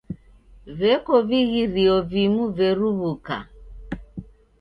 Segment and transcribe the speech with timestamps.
[0.77, 3.37] Veko vighirio vimu veruw'uka.